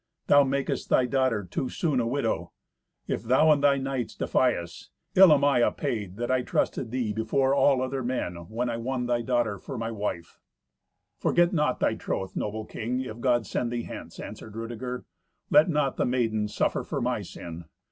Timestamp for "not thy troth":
11.53-12.35